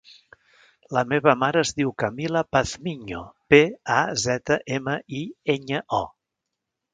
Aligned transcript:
La 0.97 1.01
meva 1.09 1.33
mare 1.41 1.61
es 1.65 1.73
diu 1.79 1.91
Camila 2.03 2.43
Pazmiño: 2.57 3.19
pe, 3.55 3.61
a, 3.97 3.99
zeta, 4.23 4.59
ema, 4.79 4.97
i, 5.21 5.23
enya, 5.57 5.85
o. 6.01 6.03